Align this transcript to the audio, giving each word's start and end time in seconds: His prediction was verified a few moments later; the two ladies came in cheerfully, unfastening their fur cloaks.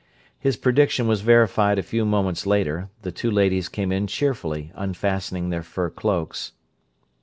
His 0.39 0.57
prediction 0.57 1.07
was 1.07 1.21
verified 1.21 1.77
a 1.77 1.83
few 1.83 2.05
moments 2.05 2.47
later; 2.47 2.89
the 3.03 3.11
two 3.11 3.29
ladies 3.29 3.69
came 3.69 3.91
in 3.91 4.07
cheerfully, 4.07 4.71
unfastening 4.73 5.51
their 5.51 5.61
fur 5.61 5.91
cloaks. 5.91 6.53